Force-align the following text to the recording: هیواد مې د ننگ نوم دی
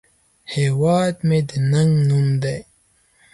هیواد 0.53 1.15
مې 1.27 1.39
د 1.49 1.51
ننگ 1.71 1.93
نوم 2.07 2.27
دی 2.43 2.59